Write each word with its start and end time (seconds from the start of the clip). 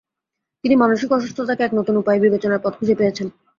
তিনি 0.63 0.75
মানুসিক 0.75 1.09
অসুস্থতাকে 1.11 1.61
এক 1.63 1.71
নতুন 1.79 1.95
উপায়ে 1.97 2.23
বিবেচনার 2.25 2.63
পথ 2.63 2.73
খুঁজে 2.79 2.95
পেয়েছেন। 2.95 3.27